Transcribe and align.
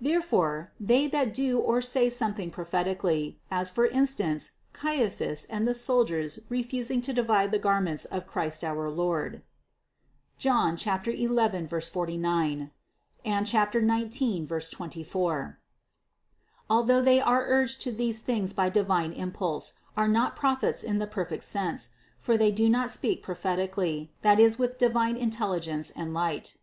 Therefore, 0.00 0.72
they 0.80 1.06
that 1.06 1.32
do 1.32 1.60
or 1.60 1.80
say 1.80 2.10
something 2.10 2.50
prophetical, 2.50 3.34
as 3.52 3.70
for 3.70 3.86
instance 3.86 4.50
Caiphas 4.72 5.44
and 5.44 5.64
the 5.64 5.74
soldiers 5.76 6.40
refusing 6.48 7.00
to 7.02 7.12
divide 7.12 7.52
the 7.52 7.60
garment 7.60 8.04
of 8.10 8.26
Christ 8.26 8.64
our 8.64 8.90
Lord 8.90 9.42
(John 10.38 10.76
11, 10.76 11.68
49; 11.68 12.70
19, 13.24 14.48
24), 14.48 15.58
although 16.68 17.00
they 17.02 17.20
are 17.20 17.46
urged 17.46 17.80
to 17.82 17.92
these 17.92 18.20
things 18.22 18.52
by 18.52 18.68
divine 18.68 19.12
impulse, 19.12 19.74
are 19.96 20.08
not 20.08 20.34
prophets 20.34 20.82
in 20.82 20.98
the 20.98 21.06
perfect 21.06 21.44
sense; 21.44 21.90
for 22.18 22.36
they 22.36 22.50
do 22.50 22.68
not 22.68 22.90
speak 22.90 23.22
prophetically, 23.22 24.10
that 24.22 24.40
is 24.40 24.58
with 24.58 24.78
divine 24.78 25.16
intelligence 25.16 25.92
and 25.94 26.12
light. 26.12 26.56